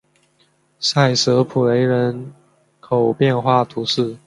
[0.79, 2.33] 塞舍普雷人
[2.79, 4.17] 口变化图示